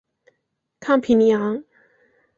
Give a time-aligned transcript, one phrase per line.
[0.79, 1.63] 康皮尼昂。